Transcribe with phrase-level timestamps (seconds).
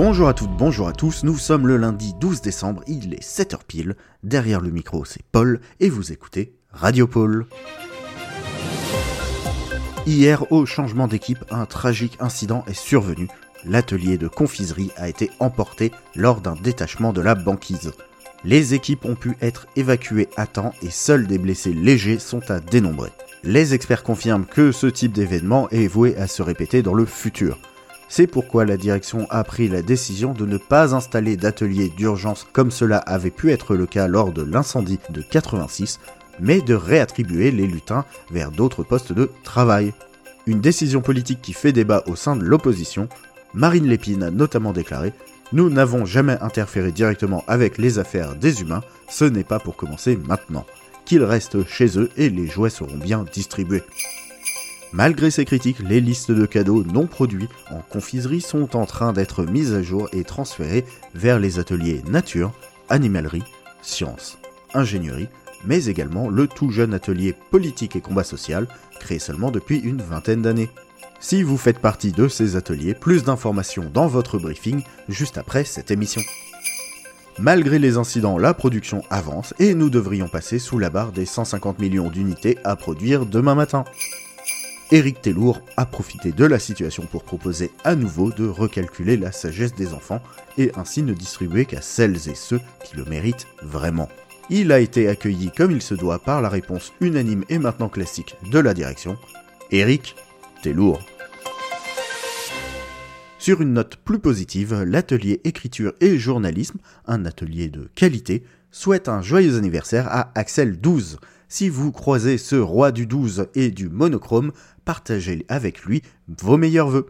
[0.00, 3.58] Bonjour à toutes, bonjour à tous, nous sommes le lundi 12 décembre, il est 7h
[3.66, 7.46] pile, derrière le micro c'est Paul et vous écoutez Radio Paul.
[10.06, 13.26] Hier, au changement d'équipe, un tragique incident est survenu.
[13.64, 17.90] L'atelier de confiserie a été emporté lors d'un détachement de la banquise.
[18.44, 22.60] Les équipes ont pu être évacuées à temps et seuls des blessés légers sont à
[22.60, 23.10] dénombrer.
[23.42, 27.58] Les experts confirment que ce type d'événement est voué à se répéter dans le futur.
[28.08, 32.70] C'est pourquoi la direction a pris la décision de ne pas installer d'atelier d'urgence comme
[32.70, 36.00] cela avait pu être le cas lors de l'incendie de 86,
[36.40, 39.92] mais de réattribuer les lutins vers d'autres postes de travail.
[40.46, 43.08] Une décision politique qui fait débat au sein de l'opposition,
[43.52, 45.12] Marine Lépine a notamment déclaré
[45.52, 50.16] Nous n'avons jamais interféré directement avec les affaires des humains, ce n'est pas pour commencer
[50.16, 50.64] maintenant.
[51.04, 53.82] Qu'ils restent chez eux et les jouets seront bien distribués.
[54.92, 59.44] Malgré ces critiques, les listes de cadeaux non produits en confiserie sont en train d'être
[59.44, 62.52] mises à jour et transférées vers les ateliers nature,
[62.88, 63.44] animalerie,
[63.82, 64.38] sciences,
[64.72, 65.28] ingénierie,
[65.64, 68.66] mais également le tout jeune atelier politique et combat social,
[68.98, 70.70] créé seulement depuis une vingtaine d'années.
[71.20, 75.90] Si vous faites partie de ces ateliers, plus d'informations dans votre briefing juste après cette
[75.90, 76.22] émission.
[77.40, 81.78] Malgré les incidents, la production avance et nous devrions passer sous la barre des 150
[81.78, 83.84] millions d'unités à produire demain matin.
[84.90, 89.74] Éric Tellour a profité de la situation pour proposer à nouveau de recalculer la sagesse
[89.74, 90.22] des enfants
[90.56, 94.08] et ainsi ne distribuer qu'à celles et ceux qui le méritent vraiment.
[94.48, 98.36] Il a été accueilli comme il se doit par la réponse unanime et maintenant classique
[98.50, 99.18] de la direction.
[99.70, 100.16] Éric,
[100.62, 100.74] t'es.
[103.38, 109.22] Sur une note plus positive, l'atelier écriture et journalisme, un atelier de qualité, souhaite un
[109.22, 111.18] joyeux anniversaire à Axel 12.
[111.48, 114.52] Si vous croisez ce roi du 12 et du monochrome,
[114.84, 117.06] partagez avec lui vos meilleurs voeux.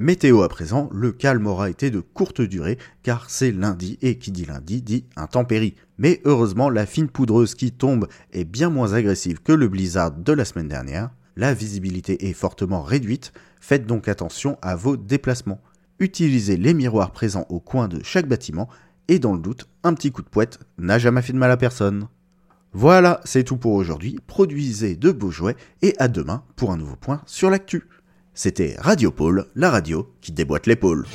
[0.00, 4.32] Météo à présent, le calme aura été de courte durée car c'est lundi et qui
[4.32, 5.76] dit lundi dit intempérie.
[5.98, 10.32] Mais heureusement, la fine poudreuse qui tombe est bien moins agressive que le blizzard de
[10.32, 11.10] la semaine dernière.
[11.36, 15.60] La visibilité est fortement réduite, faites donc attention à vos déplacements.
[16.04, 18.68] Utilisez les miroirs présents au coin de chaque bâtiment
[19.08, 21.56] et dans le doute, un petit coup de poète n'a jamais fait de mal à
[21.56, 22.08] personne.
[22.74, 24.18] Voilà, c'est tout pour aujourd'hui.
[24.26, 27.88] Produisez de beaux jouets et à demain pour un nouveau point sur l'actu.
[28.34, 31.06] C'était Radio Pôle, la radio qui déboîte l'épaule.